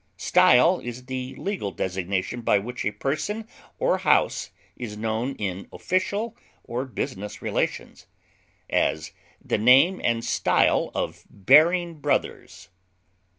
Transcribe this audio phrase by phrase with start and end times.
[0.17, 6.35] Style is the legal designation by which a person or house is known in official
[6.63, 8.07] or business relations;
[8.67, 9.11] as,
[9.45, 12.69] the name and style of Baring Brothers.